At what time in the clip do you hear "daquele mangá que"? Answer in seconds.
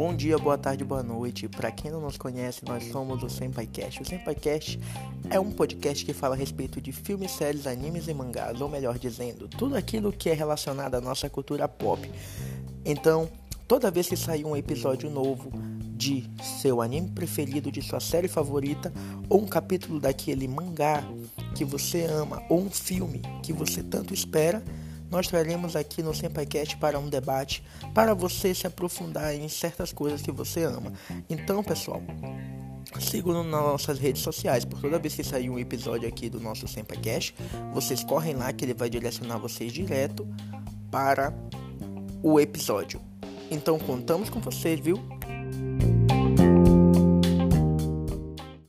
20.00-21.62